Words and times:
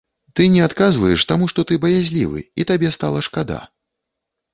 Ты 0.37 0.43
не 0.53 0.61
адказваеш, 0.67 1.25
таму 1.31 1.49
што 1.51 1.65
ты 1.71 1.77
баязлівы 1.83 2.39
і 2.63 2.65
табе 2.71 2.89
стала 2.97 3.21
сябе 3.21 3.27
шкада. 3.29 3.59